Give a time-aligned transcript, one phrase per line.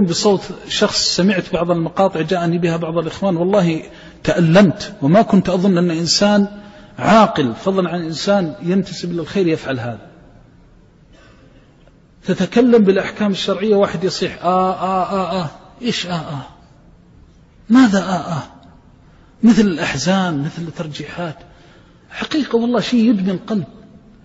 [0.00, 3.82] بصوت شخص سمعت بعض المقاطع جاءني بها بعض الإخوان والله
[4.24, 6.48] تألمت وما كنت أظن أن إنسان
[6.98, 10.08] عاقل فضلا عن إنسان ينتسب للخير يفعل هذا.
[12.24, 15.50] تتكلم بالأحكام الشرعية واحد يصيح آه آه آه آه
[15.82, 16.46] إيش آه آه؟
[17.68, 18.42] ماذا آه آه؟
[19.42, 21.36] مثل الأحزان مثل الترجيحات.
[22.10, 23.64] حقيقة والله شيء يبني القلب.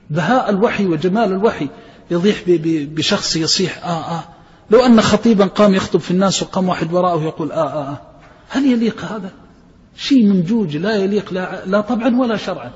[0.09, 1.70] بهاء الوحي وجمال الوحي
[2.11, 4.36] يضيح بشخص يصيح آه آه.
[4.71, 8.02] لو أن خطيبا قام يخطب في الناس وقام واحد وراءه يقول آه آه آه.
[8.49, 9.31] هل يليق هذا؟
[9.98, 12.71] شيء منجوج لا يليق لا, لا طبعا ولا شرعا.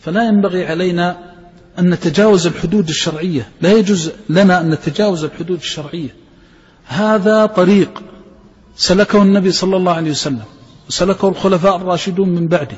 [0.00, 1.34] فلا ينبغي علينا
[1.78, 3.48] أن نتجاوز الحدود الشرعية.
[3.60, 6.14] لا يجوز لنا أن نتجاوز الحدود الشرعية.
[6.86, 8.02] هذا طريق.
[8.76, 10.42] سلكه النبي صلى الله عليه وسلم.
[10.88, 12.76] وسلكه الخلفاء الراشدون من بعده.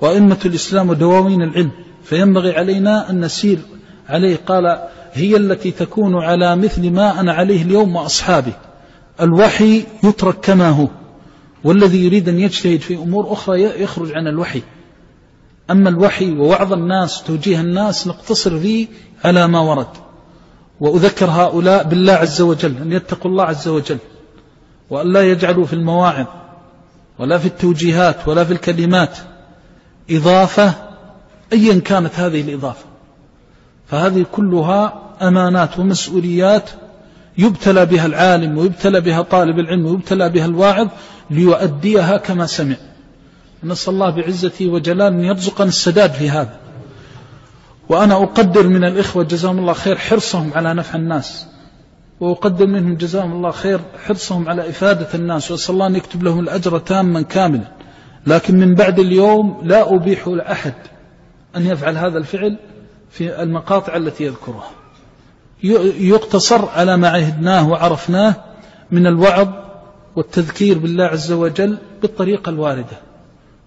[0.00, 1.70] وأئمة الإسلام ودواوين العلم.
[2.04, 3.58] فينبغي علينا أن نسير
[4.08, 8.52] عليه قال هي التي تكون على مثل ما أنا عليه اليوم وأصحابي.
[9.20, 10.88] الوحي يترك كما هو.
[11.64, 14.62] والذي يريد أن يجتهد في أمور أخرى يخرج عن الوحي.
[15.70, 18.86] أما الوحي ووعظ الناس توجيه الناس نقتصر فيه
[19.24, 19.88] على ما ورد.
[20.80, 23.98] وأذكر هؤلاء بالله عز وجل أن يتقوا الله عز وجل.
[24.90, 26.26] وأن لا يجعلوا في المواعظ
[27.18, 29.18] ولا في التوجيهات ولا في الكلمات
[30.10, 30.74] إضافة
[31.52, 32.87] أيا كانت هذه الإضافة.
[33.90, 36.70] فهذه كلها أمانات ومسؤوليات
[37.38, 40.88] يبتلى بها العالم ويبتلى بها طالب العلم ويبتلى بها الواعظ
[41.30, 42.76] ليؤديها كما سمع.
[43.64, 46.56] نسأل الله بعزته وجلال أن يرزقنا السداد في هذا.
[47.88, 51.46] وأنا أقدر من الإخوة جزاهم الله خير حرصهم على نفع الناس.
[52.20, 55.50] وأقدر منهم جزاهم الله خير حرصهم على إفادة الناس.
[55.50, 57.68] وأسأل الله أن يكتب لهم الأجر تاما كاملا.
[58.26, 60.74] لكن من بعد اليوم لا أبيح لأحد
[61.56, 62.56] أن يفعل هذا الفعل.
[63.10, 64.70] في المقاطع التي يذكرها.
[65.98, 68.34] يقتصر على ما عهدناه وعرفناه
[68.90, 69.48] من الوعظ
[70.16, 72.98] والتذكير بالله عز وجل بالطريقة الواردة.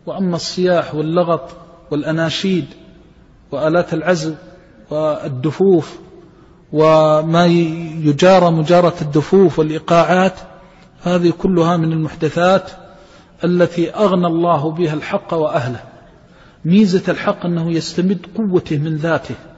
[0.05, 1.49] وأما الصياح واللغط
[1.91, 2.65] والأناشيد
[3.51, 4.35] وآلات العزل
[4.89, 5.99] والدفوف
[6.73, 7.45] وما
[8.03, 10.33] يجارى مجارة الدفوف والإيقاعات
[11.03, 12.71] هذه كلها من المحدثات
[13.43, 15.83] التي أغنى الله بها الحق وأهله.
[16.65, 19.35] ميزة الحق أنه يستمد قوته من ذاته.